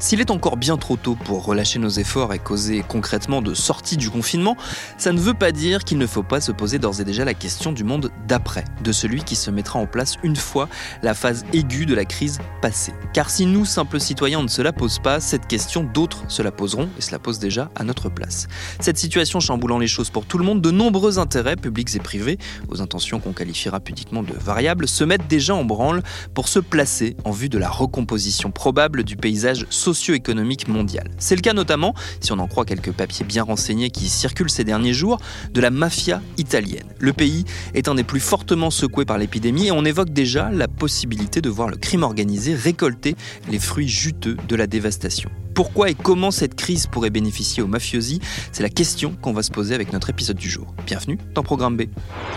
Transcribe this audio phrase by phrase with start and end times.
[0.00, 3.96] S'il est encore bien trop tôt pour relâcher nos efforts et causer concrètement de sortie
[3.96, 4.56] du confinement,
[4.96, 7.34] ça ne veut pas dire qu'il ne faut pas se poser d'ores et déjà la
[7.34, 10.68] question du monde d'après, de celui qui se mettra en place une fois
[11.02, 12.92] la phase aiguë de la crise passée.
[13.12, 16.52] Car si nous, simples citoyens, ne se la pose pas, cette question, d'autres se la
[16.52, 18.46] poseront et se la posent déjà à notre place.
[18.78, 22.38] Cette situation chamboulant les choses pour tout le monde, de nombreux intérêts publics et privés,
[22.68, 27.16] aux intentions qu'on qualifiera pudiquement de variables, se mettent déjà en branle pour se placer
[27.24, 31.10] en vue de la recomposition probable du paysage social socio-économique mondiale.
[31.16, 34.64] C'est le cas notamment, si on en croit quelques papiers bien renseignés qui circulent ces
[34.64, 35.18] derniers jours,
[35.54, 36.84] de la mafia italienne.
[36.98, 40.68] Le pays est un des plus fortement secoués par l'épidémie et on évoque déjà la
[40.68, 43.16] possibilité de voir le crime organisé récolter
[43.50, 45.30] les fruits juteux de la dévastation.
[45.54, 48.20] Pourquoi et comment cette crise pourrait bénéficier aux mafiosi?
[48.52, 50.74] C'est la question qu'on va se poser avec notre épisode du jour.
[50.86, 51.84] Bienvenue dans Programme B.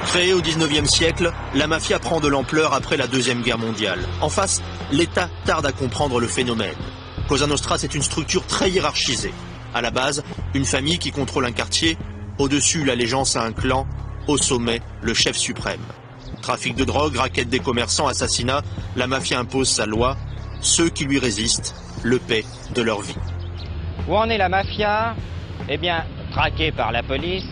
[0.05, 3.99] Créée au 19e siècle, la mafia prend de l'ampleur après la Deuxième Guerre mondiale.
[4.21, 6.77] En face, l'État tarde à comprendre le phénomène.
[7.31, 9.33] Cosa Nostra, c'est une structure très hiérarchisée.
[9.73, 10.21] À la base,
[10.53, 11.97] une famille qui contrôle un quartier,
[12.39, 13.87] au-dessus l'allégeance à un clan,
[14.27, 15.79] au sommet le chef suprême.
[16.41, 18.63] Trafic de drogue, raquette des commerçants, assassinat,
[18.97, 20.17] la mafia impose sa loi,
[20.59, 22.43] ceux qui lui résistent le paient
[22.75, 23.15] de leur vie.
[24.09, 25.15] Où en est la mafia?
[25.69, 27.45] Eh bien, traquée par la police,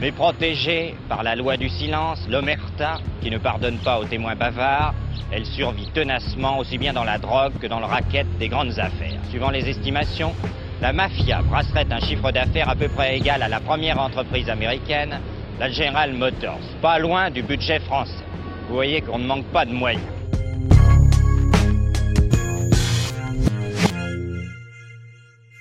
[0.00, 4.94] mais protégée par la loi du silence, l'omerta, qui ne pardonne pas aux témoins bavards,
[5.32, 9.20] elle survit tenacement aussi bien dans la drogue que dans le racket des grandes affaires.
[9.30, 10.34] Suivant les estimations,
[10.80, 15.20] la mafia brasserait un chiffre d'affaires à peu près égal à la première entreprise américaine,
[15.58, 18.24] la General Motors, pas loin du budget français.
[18.68, 20.23] Vous voyez qu'on ne manque pas de moyens.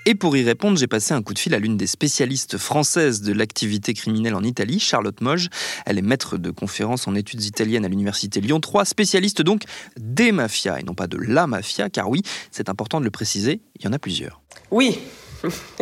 [0.05, 3.21] Et pour y répondre, j'ai passé un coup de fil à l'une des spécialistes françaises
[3.21, 5.49] de l'activité criminelle en Italie, Charlotte Moge.
[5.85, 9.63] Elle est maître de conférences en études italiennes à l'université Lyon 3, spécialiste donc
[9.97, 12.21] des mafias et non pas de la mafia, car oui,
[12.51, 14.41] c'est important de le préciser, il y en a plusieurs.
[14.71, 14.99] Oui,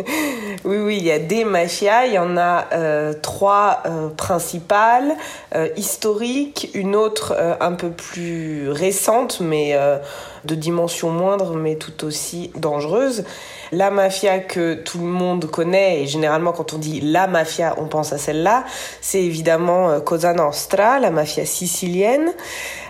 [0.64, 5.14] oui, oui, il y a des mafias, il y en a euh, trois euh, principales,
[5.54, 9.78] euh, historiques, une autre un peu plus récente, mais
[10.44, 13.24] de dimension moindre, mais tout aussi dangereuse.
[13.70, 17.86] La mafia que tout le monde connaît, et généralement quand on dit la mafia, on
[17.86, 18.64] pense à celle-là,
[19.00, 22.32] c'est évidemment Cosa Nostra, la mafia sicilienne.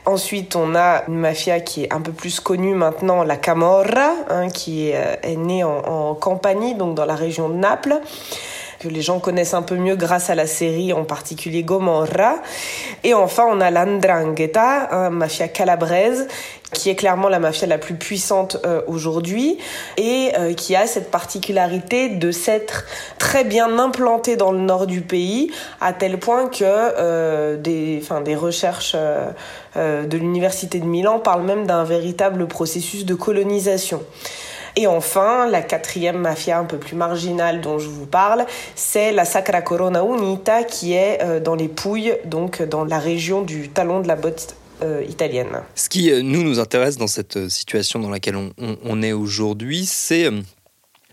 [0.05, 4.49] Ensuite, on a une mafia qui est un peu plus connue maintenant, la Camorra, hein,
[4.49, 8.01] qui est, euh, est née en Campanie, donc dans la région de Naples
[8.83, 12.37] que les gens connaissent un peu mieux grâce à la série, en particulier Gomorra.
[13.05, 16.27] Et enfin, on a l'Andrangheta, un mafia calabraise,
[16.73, 19.59] qui est clairement la mafia la plus puissante euh, aujourd'hui
[19.99, 22.87] et euh, qui a cette particularité de s'être
[23.19, 28.21] très bien implantée dans le nord du pays à tel point que euh, des, enfin,
[28.21, 28.97] des recherches
[29.75, 34.03] de l'université de Milan parlent même d'un véritable processus de colonisation.
[34.77, 39.25] Et enfin, la quatrième mafia un peu plus marginale dont je vous parle, c'est la
[39.25, 44.01] Sacra Corona Unita qui est euh, dans les Pouilles, donc dans la région du talon
[44.01, 45.63] de la botte euh, italienne.
[45.75, 50.31] Ce qui euh, nous nous intéresse dans cette situation dans laquelle on, est aujourd'hui, c'est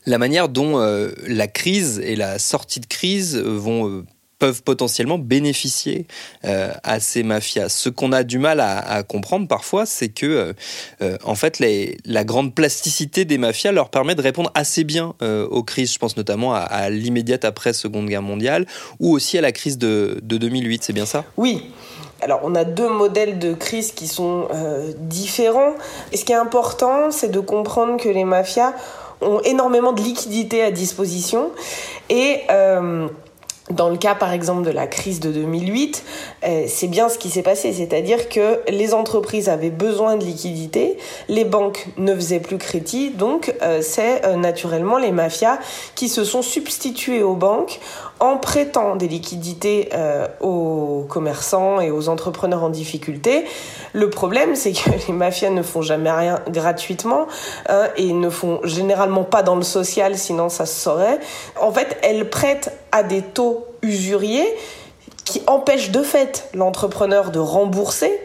[0.05, 0.79] la manière dont
[1.27, 4.05] la crise et la sortie de crise vont
[4.39, 6.07] peuvent potentiellement bénéficier
[6.45, 7.69] euh, à ces mafias.
[7.69, 10.53] Ce qu'on a du mal à, comprendre parfois, c'est que euh,
[11.01, 11.61] euh, en fait,
[12.05, 15.93] la grande plasticité des mafias leur permet de répondre assez bien aux crises.
[15.93, 18.65] Je pense notamment à, l'immédiate après Seconde Guerre mondiale
[18.99, 20.83] ou aussi à la crise de, de 2008.
[20.83, 21.25] C'est bien ça?
[21.35, 21.71] Oui.
[22.21, 24.47] Alors, on a deux modèles de crise qui sont
[24.99, 25.73] différents.
[26.11, 28.73] Et ce qui est important, c'est de comprendre que les mafias
[29.21, 31.51] ont énormément de liquidités à disposition
[32.09, 32.41] et
[33.69, 36.03] dans le cas par exemple de la crise de 2008,
[36.43, 40.97] euh, c'est bien ce qui s'est passé, c'est-à-dire que les entreprises avaient besoin de liquidités,
[41.27, 45.59] les banques ne faisaient plus crédit, donc euh, c'est euh, naturellement les mafias
[45.95, 47.79] qui se sont substituées aux banques
[48.19, 49.89] en prêtant des liquidités
[50.39, 53.45] aux commerçants et aux entrepreneurs en difficulté.
[53.93, 57.27] Le problème, c'est que les mafias ne font jamais rien gratuitement
[57.67, 61.19] hein, et ne font généralement pas dans le social, sinon ça se saurait.
[61.59, 64.47] En fait, elles prêtent à des taux usuriers
[65.25, 68.19] qui empêchent de fait l'entrepreneur de rembourser.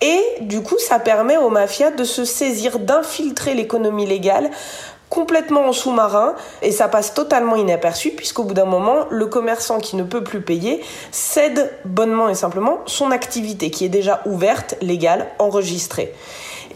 [0.00, 4.50] Et du coup, ça permet aux mafias de se saisir, d'infiltrer l'économie légale
[5.12, 9.96] complètement en sous-marin et ça passe totalement inaperçu puisqu'au bout d'un moment, le commerçant qui
[9.96, 15.28] ne peut plus payer cède bonnement et simplement son activité qui est déjà ouverte, légale,
[15.38, 16.14] enregistrée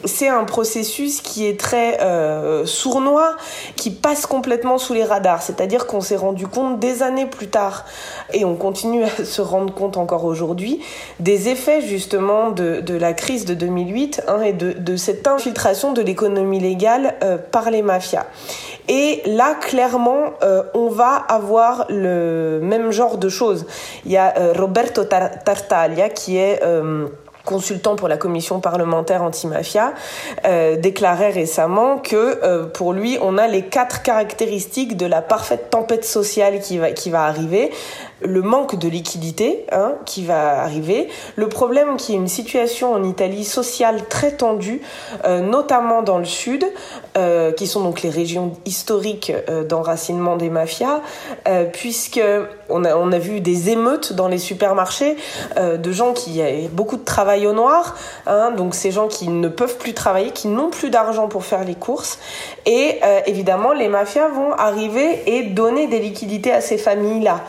[0.04, 3.36] c'est un processus qui est très euh, sournois,
[3.76, 5.42] qui passe complètement sous les radars.
[5.42, 7.84] C'est-à-dire qu'on s'est rendu compte des années plus tard,
[8.32, 10.80] et on continue à se rendre compte encore aujourd'hui,
[11.20, 16.60] des effets justement de, la crise de 2008 hein, et de, cette infiltration de l'économie
[16.60, 18.25] légale euh, par les mafias.
[18.88, 23.66] Et là, clairement, euh, on va avoir le même genre de choses.
[24.04, 26.60] Il y a Roberto Tartaglia qui est
[27.46, 29.94] consultant pour la commission parlementaire antimafia,
[30.44, 35.70] euh, déclarait récemment que euh, pour lui, on a les quatre caractéristiques de la parfaite
[35.70, 37.70] tempête sociale qui va arriver
[38.20, 43.04] le manque de liquidité hein, qui va arriver, le problème qui est une situation en
[43.04, 44.80] Italie sociale très tendue,
[45.24, 46.64] euh, notamment dans le sud,
[47.16, 51.00] euh, qui sont donc les régions historiques euh, d'enracinement des mafias,
[51.72, 52.20] puisque
[52.68, 55.16] on a, on a vu des émeutes dans les supermarchés
[55.56, 57.96] de gens qui avaient beaucoup de travail au noir,
[58.26, 61.64] hein, donc ces gens qui ne peuvent plus travailler, qui n'ont plus d'argent pour faire
[61.64, 62.18] les courses,
[62.64, 67.42] et évidemment les mafias vont arriver et donner des liquidités à ces familles-là.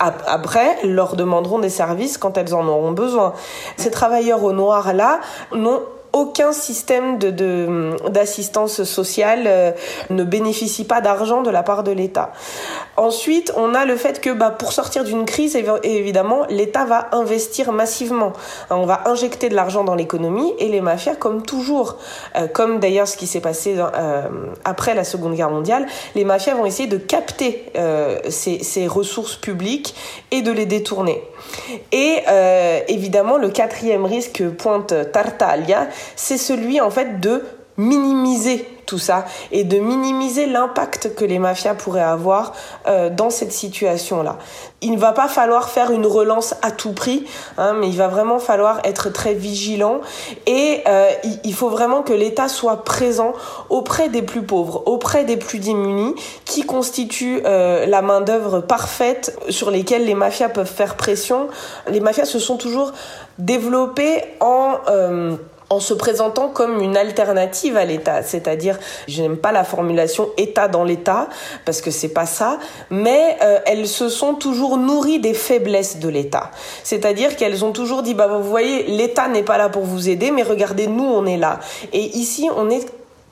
[0.00, 3.34] Après, leur demanderont des services quand elles en auront besoin.
[3.76, 5.20] Ces travailleurs au noir là
[5.54, 9.72] n'ont aucun système de, d'assistance sociale euh,
[10.10, 12.32] ne bénéficie pas d'argent de la part de l'État.
[12.96, 17.72] Ensuite, on a le fait que bah, pour sortir d'une crise, évidemment, l'État va investir
[17.72, 18.32] massivement.
[18.70, 21.96] On va injecter de l'argent dans l'économie et les mafias, comme toujours,
[22.36, 24.22] euh, comme d'ailleurs ce qui s'est passé euh,
[24.64, 27.72] après la Seconde Guerre mondiale, les mafias vont essayer de capter
[28.28, 29.94] ces, ces, ressources publiques
[30.30, 31.22] et de les détourner.
[31.92, 32.18] Et
[32.88, 37.42] évidemment, le quatrième risque pointe Tartaglia, c'est celui en fait de
[37.80, 42.52] minimiser tout ça et de minimiser l'impact que les mafias pourraient avoir
[42.86, 44.36] euh, dans cette situation-là.
[44.82, 47.24] Il ne va pas falloir faire une relance à tout prix,
[47.56, 50.00] hein, mais il va vraiment falloir être très vigilant
[50.46, 51.08] et euh,
[51.44, 53.32] il faut vraiment que l'État soit présent
[53.70, 56.14] auprès des plus pauvres, auprès des plus démunis,
[56.44, 61.48] qui constituent euh, la main d'œuvre parfaite sur lesquelles les mafias peuvent faire pression.
[61.88, 62.92] Les mafias se sont toujours
[63.38, 64.78] développées en
[65.70, 68.24] en se présentant comme une alternative à l'État.
[68.24, 71.28] C'est-à-dire, je n'aime pas la formulation État dans l'État
[71.64, 72.58] parce que c'est pas ça,
[72.90, 76.50] mais euh, elles se sont toujours nourries des faiblesses de l'État.
[76.82, 80.32] C'est-à-dire qu'elles ont toujours dit, bah vous voyez, l'État n'est pas là pour vous aider,
[80.32, 81.60] mais regardez, nous on est là.
[81.92, 82.86] Et ici, on est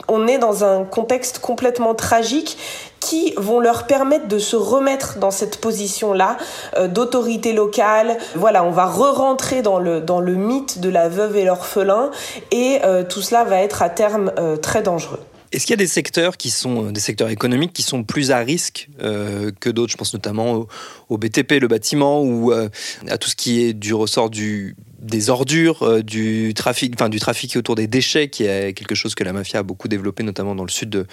[0.08, 2.56] on est dans un contexte complètement tragique
[3.00, 6.36] qui vont leur permettre de se remettre dans cette position-là
[6.76, 8.16] euh, d'autorité locale.
[8.34, 12.10] Voilà, on va re-rentrer dans le, dans le mythe de la veuve et l'orphelin
[12.50, 15.20] et euh, tout cela va être à terme euh, très dangereux.
[15.52, 18.38] Est-ce qu'il y a des secteurs qui sont des secteurs économiques qui sont plus à
[18.38, 19.92] risque que d'autres?
[19.92, 20.66] Je pense notamment
[21.08, 24.30] au, BTP, le bâtiment, ou à tout ce qui est du ressort
[24.98, 29.14] des ordures, euh, du trafic, enfin du trafic autour des déchets, qui est quelque chose
[29.14, 31.06] que la mafia a beaucoup développé, notamment dans le sud de,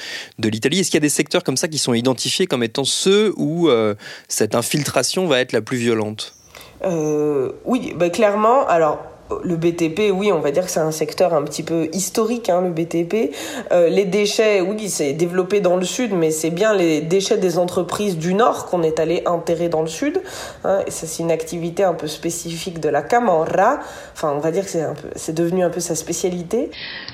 [0.47, 0.79] l'Italie.
[0.79, 3.69] Est-ce qu'il y a des secteurs comme ça qui sont identifiés comme étant ceux où
[3.69, 3.95] euh,
[4.27, 6.35] cette infiltration va être la plus violente?
[6.83, 8.67] Euh, Oui, bah, clairement.
[8.67, 8.99] Alors
[9.43, 12.61] le BTP, oui, on va dire que c'est un secteur un petit peu historique, hein,
[12.61, 13.33] le BTP.
[13.71, 17.57] Euh, les déchets, oui, c'est développé dans le sud, mais c'est bien les déchets des
[17.57, 20.21] entreprises du nord qu'on est allé enterrer dans le sud.
[20.63, 23.79] Hein, et ça, c'est une activité un peu spécifique de la Camorra.
[24.13, 26.69] Enfin, on va dire que c'est, un peu, c'est devenu un peu sa spécialité.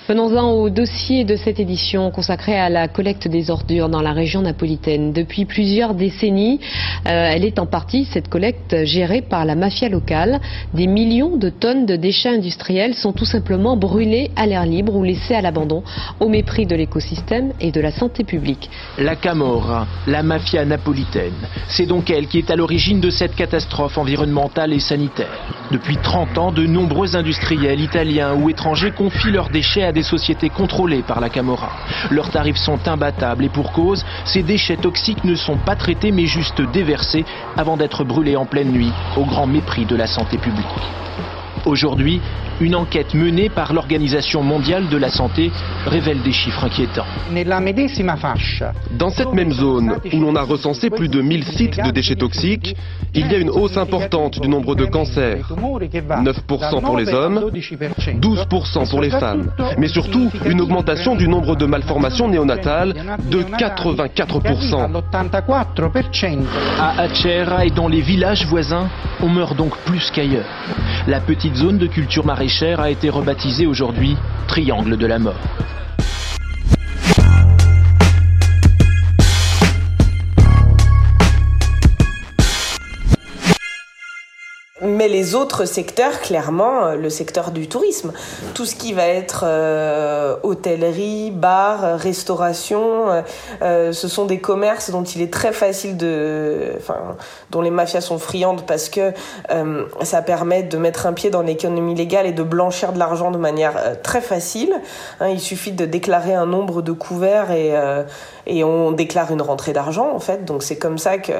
[0.10, 4.42] Venons-en au dossier de cette édition consacrée à la collecte des ordures dans la région
[4.42, 5.14] napolitaine.
[5.14, 6.60] Depuis plusieurs décennies,
[7.06, 10.42] euh, elle est en partie, cette collecte, gérée par la mafia locale.
[10.74, 15.04] Des millions de tonnes de déchets industriels sont tout simplement brûlés à l'air libre ou
[15.04, 15.84] laissés à l'abandon,
[16.20, 18.70] au mépris de l'écosystème et de la santé publique.
[18.98, 23.98] La Camorra, la mafia napolitaine, c'est donc elle qui est à l'origine de cette catastrophe
[23.98, 25.40] environnementale et sanitaire.
[25.72, 30.50] Depuis 30 ans, de nombreux industriels italiens ou étrangers confient leurs déchets à des sociétés
[30.50, 31.72] contrôlées par la Camorra.
[32.10, 36.26] Leurs tarifs sont imbattables et pour cause, ces déchets toxiques ne sont pas traités mais
[36.26, 37.24] juste déversés
[37.56, 40.66] avant d'être brûlés en pleine nuit, au grand mépris de la santé publique.
[41.66, 42.20] Aujourd'hui,
[42.60, 45.52] une enquête menée par l'Organisation mondiale de la santé
[45.86, 47.06] révèle des chiffres inquiétants.
[48.98, 52.76] Dans cette même zone, où l'on a recensé plus de 1000 sites de déchets toxiques,
[53.14, 55.50] il y a une hausse importante du nombre de cancers.
[55.50, 59.52] 9% pour les hommes, 12% pour les femmes.
[59.78, 62.94] Mais surtout, une augmentation du nombre de malformations néonatales
[63.30, 65.02] de 84%.
[66.80, 68.88] À Achera et dans les villages voisins,
[69.22, 70.46] on meurt donc plus qu'ailleurs.
[71.08, 74.16] La petite zone de culture maraîchère a été rebaptisée aujourd'hui
[74.48, 75.36] Triangle de la mort.
[85.02, 88.12] Mais les autres secteurs, clairement, euh, le secteur du tourisme,
[88.54, 93.22] tout ce qui va être euh, hôtellerie, bar, restauration, euh,
[93.64, 97.18] euh, ce sont des commerces dont il est très facile de, enfin,
[97.50, 99.12] dont les mafias sont friandes parce que
[100.04, 103.40] ça permet de mettre un pied dans l'économie légale et de blanchir de l'argent de
[103.40, 104.72] manière très facile.
[105.20, 107.74] Hein, il suffit de déclarer un nombre de couverts et
[108.48, 110.46] et on déclare une rentrée d'argent en fait.
[110.46, 111.34] Donc c'est comme ça que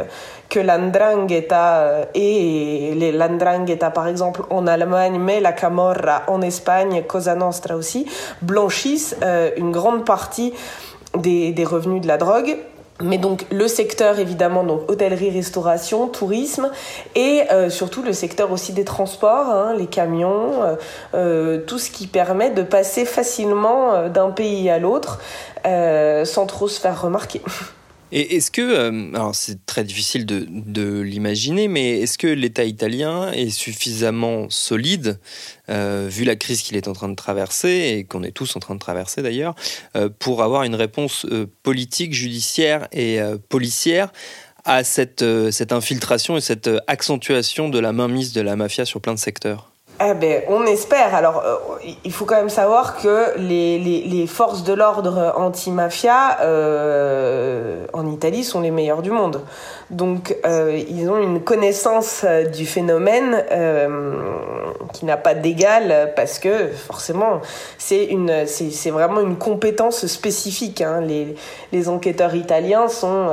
[0.50, 7.36] que l'andrangheta et les l'andrangheta par exemple en Allemagne, mais la camorra en Espagne, Cosa
[7.36, 8.06] Nostra aussi,
[8.42, 10.54] blanchissent euh, une grande partie
[11.18, 12.58] des, des revenus de la drogue.
[13.02, 16.72] Mais donc le secteur évidemment donc hôtellerie, restauration, tourisme
[17.16, 20.76] et euh, surtout le secteur aussi des transports, hein, les camions, euh,
[21.14, 25.20] euh, tout ce qui permet de passer facilement d'un pays à l'autre
[25.64, 27.42] sans trop se faire remarquer.
[28.12, 32.66] Et est-ce que, euh, alors c'est très difficile de, de l'imaginer, mais est-ce que l'État
[32.66, 35.20] italien est suffisamment solide,
[35.70, 38.60] euh, vu la crise qu'il est en train de traverser, et qu'on est tous en
[38.60, 39.56] train de traverser d'ailleurs,
[39.96, 41.26] euh, pour avoir une réponse
[41.64, 44.12] politique, judiciaire et policière
[44.66, 49.14] à cette, cette infiltration et cette accentuation de la mainmise de la mafia sur plein
[49.14, 49.71] de secteurs?
[50.04, 51.14] Eh ben, on espère.
[51.14, 51.58] Alors, euh,
[52.04, 58.62] il faut quand même savoir que les, forces de l'ordre anti-mafia euh, en Italie sont
[58.62, 59.42] les meilleures du monde.
[59.92, 64.14] Donc, euh, ils ont une connaissance euh, du phénomène euh,
[64.94, 67.42] qui n'a pas d'égal parce que forcément,
[67.78, 70.82] c'est une, c'est, vraiment une compétence spécifique.
[70.82, 71.02] Hein.
[71.74, 73.30] Les, enquêteurs italiens sont,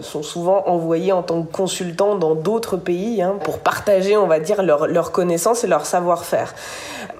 [0.00, 4.38] sont souvent envoyés en tant que consultants dans d'autres pays hein, pour partager, on va
[4.38, 6.54] dire, leur, leur connaissance et leur savoir-faire.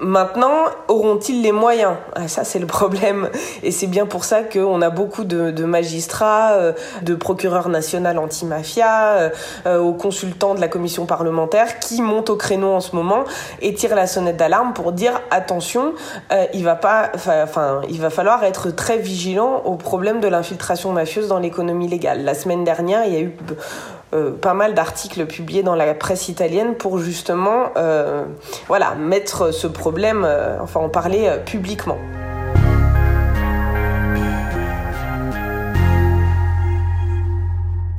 [0.00, 1.94] Maintenant, auront-ils les moyens?
[2.14, 3.30] Ah, Ça, c'est le problème.
[3.62, 6.72] Et c'est bien pour ça qu'on a beaucoup de, magistrats,
[7.02, 9.28] de procureurs nationaux anti-mafia, euh,
[9.66, 13.24] euh, aux consultants de la commission parlementaire qui montent au créneau en ce moment
[13.60, 15.94] et tirent la sonnette d'alarme pour dire attention,
[16.32, 20.92] euh, il va pas, enfin, il va falloir être très vigilant au problème de l'infiltration
[20.92, 22.24] mafieuse dans l'économie légale.
[22.24, 23.34] La semaine dernière, il y a eu
[24.40, 27.70] pas mal d'articles publiés dans la presse italienne pour justement
[28.66, 30.26] voilà, mettre ce problème,
[30.60, 31.98] enfin en parler publiquement.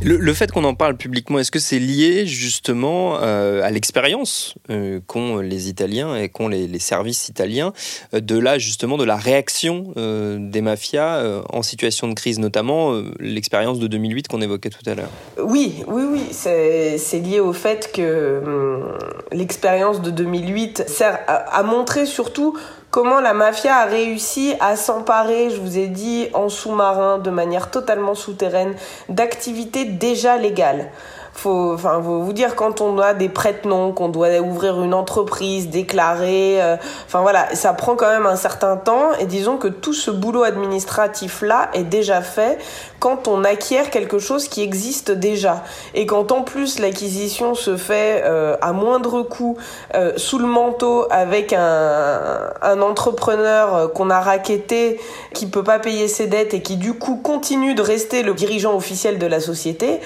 [0.04, 5.00] Le, fait qu'on en parle publiquement, est-ce que c'est lié justement euh, à l'expérience euh,
[5.06, 7.72] qu'ont les Italiens et qu'ont les, services italiens
[8.16, 13.78] euh, de là justement de la réaction des mafias en situation de crise, notamment l'expérience
[13.80, 15.10] de 2008 qu'on évoquait tout à l'heure?
[15.44, 18.98] Oui, oui, oui, c'est lié au fait que hum,
[19.32, 22.58] l'expérience de 2008 sert à montrer surtout
[22.92, 27.72] comment la mafia a réussi à s'emparer, je vous ai dit, en sous-marin, de manière
[27.72, 28.76] totalement souterraine,
[29.10, 30.92] d'activités déjà légales.
[31.34, 35.70] Faut, enfin, faut vous dire quand on a des prête-noms, qu'on doit ouvrir une entreprise,
[35.70, 39.14] déclarer, euh, enfin voilà, ça prend quand même un certain temps.
[39.20, 42.60] Et disons que tout ce boulot administratif là est déjà fait
[43.02, 45.64] quand on acquiert quelque chose qui existe déjà
[45.96, 49.58] et quand en plus l'acquisition se fait euh, à moindre coût
[49.96, 55.00] euh, sous le manteau avec un, un entrepreneur euh, qu'on a raquetté
[55.34, 58.76] qui peut pas payer ses dettes et qui du coup continue de rester le dirigeant
[58.76, 60.00] officiel de la société,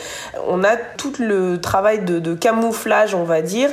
[0.48, 3.70] on a tout le travail de, camouflage, on va dire,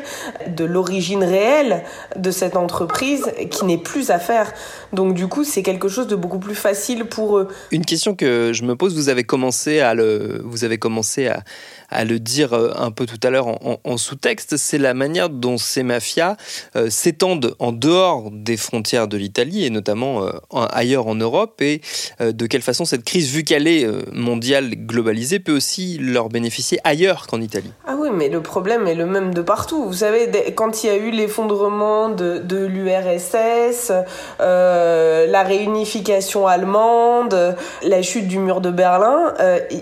[0.46, 1.82] de l'origine réelle
[2.16, 4.52] de cette entreprise qui n'est plus à faire.
[4.92, 7.48] Donc du coup, c'est quelque chose de beaucoup plus facile pour eux.
[7.70, 11.42] Une question que je me pose, vous avez commencé à le, vous avez commencé à,
[11.90, 14.92] à le dire euh, un peu tout à l'heure en, en- en sous-texte, c'est la
[14.94, 16.36] manière dont ces mafias
[16.76, 20.30] euh, s'étendent en dehors des frontières de l'Italie et notamment euh,
[20.70, 21.80] ailleurs en Europe et
[22.20, 26.78] euh, de quelle façon cette crise, vu qu'elle est mondiale, globalisée, peut aussi leur bénéficier
[26.84, 27.72] ailleurs qu'en Italie?
[27.86, 29.84] Ah oui, mais le problème est le même de partout.
[29.86, 33.92] Vous savez, quand il y a eu l'effondrement de, de l'URSS,
[34.40, 34.81] euh,
[35.28, 39.32] la réunification allemande, la chute du mur de Berlin, Berlin,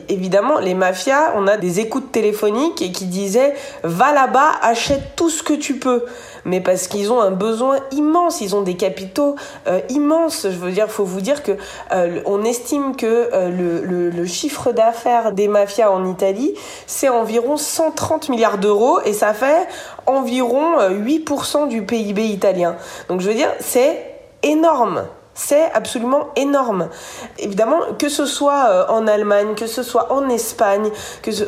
[0.09, 5.31] évidemment, les mafias, on a des écoutes téléphoniques et qui disaient va là-bas, achète tout
[5.31, 6.05] ce que tu peux
[6.45, 10.43] mais parce qu'ils ont un besoin immense, ils ont des capitaux euh, immenses.
[10.45, 11.53] Je veux dire, faut vous dire que
[11.93, 16.55] euh, on estime que euh, le, le, chiffre d'affaires des mafias en Italie,
[16.87, 19.67] c'est environ 130 milliards d'euros et ça fait
[20.07, 22.77] environ 8% du PIB italien.
[23.09, 24.10] Donc je veux dire, c'est
[24.43, 25.09] énorme.
[25.43, 26.91] C'est absolument énorme.
[27.39, 30.91] Évidemment, que ce soit euh, en Allemagne, que ce soit en Espagne,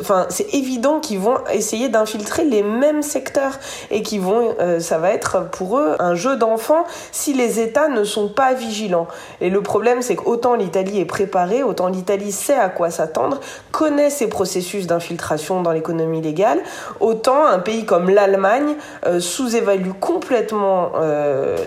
[0.01, 3.59] enfin, c'est évident qu'ils vont essayer d'infiltrer les mêmes secteurs
[3.91, 7.89] et qui vont, euh, ça va être pour eux un jeu d'enfant si les États
[7.89, 9.09] ne sont pas vigilants.
[9.43, 13.41] Et le problème, c'est qu'autant l'Italie est préparée, autant l'Italie sait à quoi s'attendre,
[13.73, 16.61] connaît ces processus d'infiltration dans l'économie légale,
[17.01, 18.75] autant un pays comme l'Allemagne
[19.07, 20.93] euh, sous-évalue complètement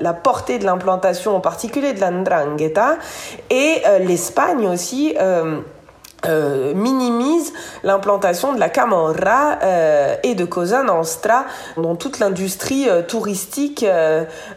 [0.01, 2.14] la portée de l'implantation, en particulier de la
[3.49, 5.15] et euh, l'Espagne aussi.
[5.19, 5.59] Euh,
[6.27, 7.53] euh, minimise
[7.83, 9.59] l'implantation de la Camorra
[10.23, 11.45] et de Cosa Nostra
[11.77, 13.85] dans toute l'industrie touristique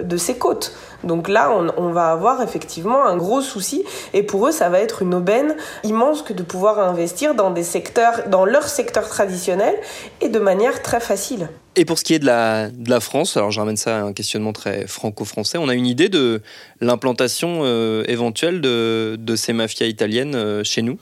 [0.00, 0.72] de ces côtes.
[1.04, 4.80] Donc là, on, on, va avoir effectivement un gros souci et pour eux, ça va
[4.80, 9.74] être une aubaine immense que de pouvoir investir dans des secteurs, dans leur secteur traditionnel
[10.20, 11.48] et de manière très facile.
[11.78, 14.00] Et pour ce qui est de la, de la France, alors je ramène ça à
[14.00, 16.42] un questionnement très franco-français, on a une idée de
[16.80, 20.98] l'implantation euh, éventuelle de, de, ces mafias italiennes euh, chez nous?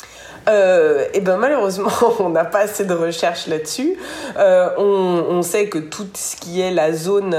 [0.50, 1.88] Euh, Eh bien malheureusement,
[2.18, 3.96] on n'a pas assez de recherches là-dessus.
[4.36, 7.34] Euh, on, on, sait que tout ce qui est la zone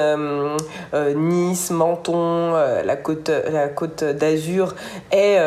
[1.15, 4.75] Nice, Menton, la côte, la côte d'Azur
[5.11, 5.37] est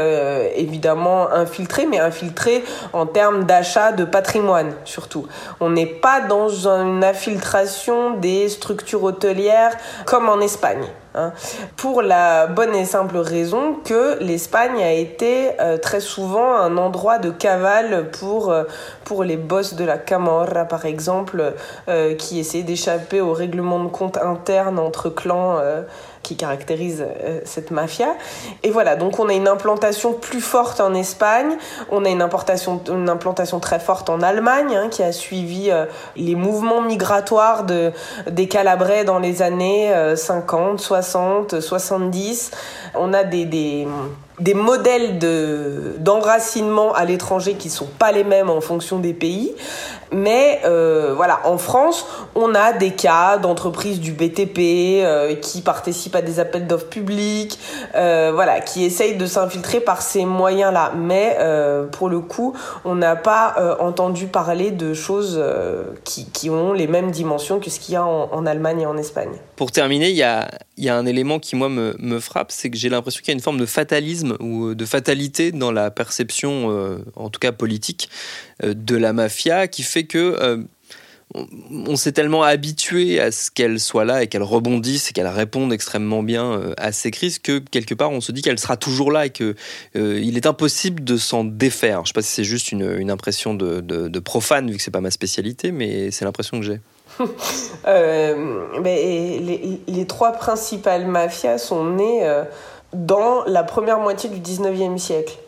[0.57, 5.27] évidemment infiltrée, mais infiltrée en termes d'achat de patrimoine surtout.
[5.61, 9.77] On n'est pas dans une infiltration des structures hôtelières
[10.07, 10.87] comme en Espagne.
[11.17, 11.33] Hein.
[11.77, 17.19] pour la bonne et simple raison que l'Espagne a été euh, très souvent un endroit
[17.19, 18.63] de cavale pour, euh,
[19.05, 21.55] pour les boss de la Camorra, par exemple,
[21.89, 25.59] euh, qui essaient d'échapper au règlement de compte interne entre clans
[26.23, 28.15] qui caractérise euh, cette mafia.
[28.63, 31.57] Et voilà, donc on a une implantation plus forte en Espagne,
[31.91, 35.87] on a une, importation, une implantation très forte en Allemagne, hein, qui a suivi euh,
[36.17, 37.93] les mouvements migratoires de,
[38.31, 42.51] des Calabrais dans les années 50, 60, 70.
[42.95, 43.87] On a des, des
[44.41, 49.55] des modèles de d'enracinement à l'étranger qui sont pas les mêmes en fonction des pays.
[50.13, 54.59] Mais euh, voilà, en France, on a des cas d'entreprises du BTP
[55.05, 57.59] euh, qui participent à des appels d'offres publics,
[57.95, 60.93] euh, voilà, qui essayent de s'infiltrer par ces moyens-là.
[60.97, 65.43] Mais euh, pour le coup, on n'a pas entendu parler de choses
[66.05, 69.33] qui, ont les mêmes dimensions que ce qu'il y a en, Allemagne et en Espagne.
[69.57, 70.49] Pour terminer, il y a,
[70.89, 73.59] un élément qui moi me frappe, c'est que j'ai l'impression qu'il y a une forme
[73.59, 78.09] de fatalisme ou de fatalité dans la perception, en tout cas politique,
[78.63, 81.43] de la mafia, qui fait que euh,
[81.87, 85.73] on, s'est tellement habitué à ce qu'elle soit là et qu'elle rebondisse et qu'elle réponde
[85.73, 89.13] extrêmement bien euh, à ces crises que quelque part on se dit qu'elle sera toujours
[89.13, 89.55] là et que
[89.97, 92.01] euh, il est impossible de s'en défaire.
[92.05, 95.11] Je sais pas si c'est juste une, impression de, profane vu que c'est pas ma
[95.11, 96.81] spécialité, mais c'est l'impression que j'ai.
[98.85, 102.23] les, les, trois principales mafias sont nées
[102.93, 105.39] dans la première moitié du 19e siècle.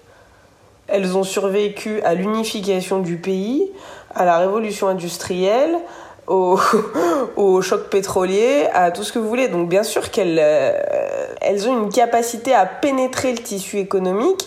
[0.89, 3.71] Elles ont survécu à l'unification du pays,
[4.15, 5.77] à la révolution industrielle,
[6.29, 9.49] au, choc pétrolier, à tout ce que vous voulez.
[9.49, 14.47] Donc bien sûr qu'elles euh, elles ont une capacité à pénétrer le tissu économique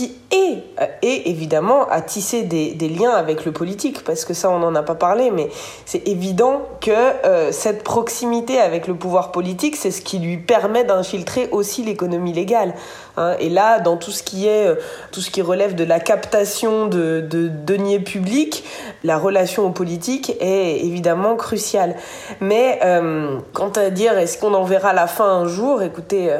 [0.00, 0.62] qui est,
[1.02, 4.82] et évidemment à tisser des, liens avec le politique, parce que ça on n'en a
[4.82, 5.50] pas parlé, mais
[5.84, 10.84] c'est évident que euh, cette proximité avec le pouvoir politique, c'est ce qui lui permet
[10.84, 12.74] d'infiltrer aussi l'économie légale.
[13.18, 13.36] Hein.
[13.40, 14.76] Et là, dans tout ce qui est, euh,
[15.12, 18.64] tout ce qui relève de la captation de, de deniers publics,
[19.04, 21.94] la relation au politique est évidemment cruciale.
[22.40, 26.34] Mais euh, quant à dire est-ce qu'on en verra la fin un jour, écoutez.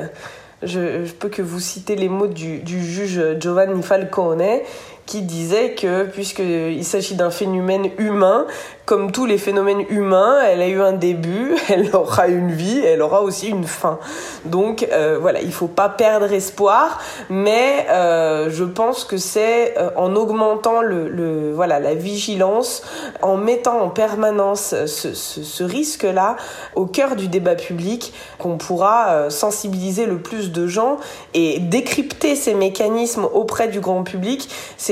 [0.63, 4.61] Je, peux que vous citer les mots du juge Giovanni Falcone
[5.11, 8.47] qui disait que puisqu'il s'agit d'un phénomène humain,
[8.91, 13.03] comme tous les phénomènes humains, elle a eu un début, elle aura une vie, elle
[13.03, 14.01] aura aussi une fin.
[14.45, 19.91] Donc euh, voilà, il faut pas perdre espoir, mais euh, je pense que c'est euh,
[19.97, 22.83] en augmentant le, voilà la vigilance,
[23.23, 26.35] en mettant en permanence ce, risque-là
[26.75, 30.97] au cœur du débat public, qu'on pourra sensibiliser le plus de gens
[31.33, 34.49] et décrypter ces mécanismes auprès du grand public.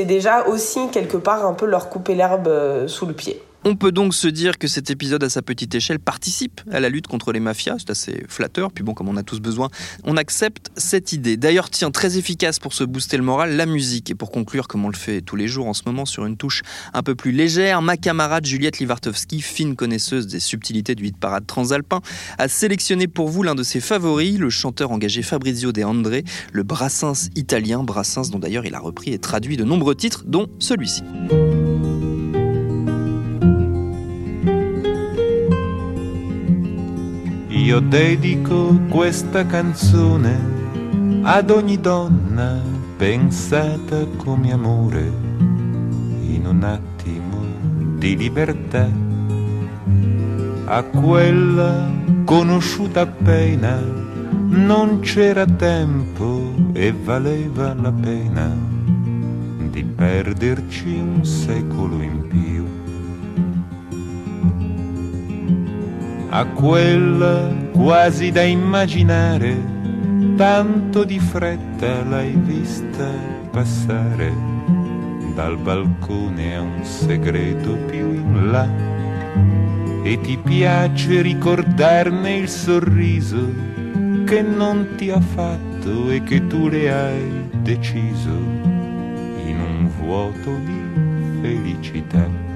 [0.08, 3.40] Déjà aussi quelque part un peu leur couper l'herbe euh, sous le pied.
[3.64, 6.88] On peut donc se dire que cet épisode à sa petite échelle participe à la
[6.88, 9.68] lutte contre les mafias, c'est assez flatteur, puis bon comme on a tous besoin,
[10.04, 11.36] on accepte cette idée.
[11.36, 14.10] D'ailleurs tiens, très efficace pour se booster le moral, la musique.
[14.10, 16.36] Et pour conclure, comme on le fait tous les jours en ce moment sur une
[16.36, 16.62] touche
[16.94, 21.46] un peu plus légère, ma camarade Juliette Livartowski, fine connaisseuse des subtilités du hit parade
[21.46, 22.00] transalpin,
[22.38, 26.62] a sélectionné pour vous l'un de ses favoris, le chanteur engagé Fabrizio De André, le
[26.62, 31.02] Brassens italien, Brassens dont d'ailleurs il a repris et traduit de nombreux titres, dont celui-ci.
[37.68, 42.62] Io dedico questa canzone ad ogni donna
[42.96, 45.12] pensata come amore
[46.22, 47.44] in un attimo
[47.98, 48.88] di libertà,
[50.64, 51.90] a quella
[52.24, 53.78] conosciuta appena
[54.46, 58.50] non c'era tempo e valeva la pena
[59.70, 62.77] di perderci un secolo in più.
[66.30, 69.56] A quella quasi da immaginare,
[70.36, 73.08] tanto di fretta l'hai vista
[73.50, 74.32] passare
[75.34, 78.68] dal balcone a un segreto più in là
[80.02, 83.52] e ti piace ricordarne il sorriso
[84.24, 88.30] che non ti ha fatto e che tu le hai deciso
[89.44, 92.47] in un vuoto di felicità.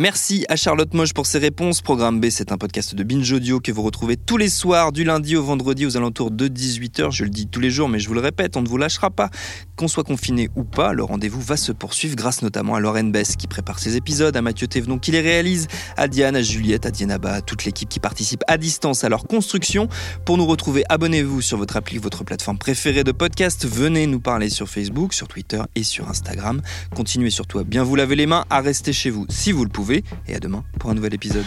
[0.00, 1.82] Merci à Charlotte Moche pour ses réponses.
[1.82, 5.02] Programme B, c'est un podcast de Binge Audio que vous retrouvez tous les soirs, du
[5.02, 7.10] lundi au vendredi aux alentours de 18h.
[7.10, 9.10] Je le dis tous les jours, mais je vous le répète, on ne vous lâchera
[9.10, 9.28] pas.
[9.74, 13.34] Qu'on soit confiné ou pas, le rendez-vous va se poursuivre grâce notamment à Lauren Bess
[13.34, 16.92] qui prépare ses épisodes, à Mathieu Thévenon qui les réalise, à Diane, à Juliette, à
[16.92, 19.88] Dienaba, à toute l'équipe qui participe à distance à leur construction.
[20.24, 23.66] Pour nous retrouver, abonnez-vous sur votre appli, votre plateforme préférée de podcast.
[23.66, 26.62] Venez nous parler sur Facebook, sur Twitter et sur Instagram.
[26.94, 29.70] Continuez surtout à bien vous laver les mains, à rester chez vous si vous le
[29.70, 31.46] pouvez et à demain pour un nouvel épisode.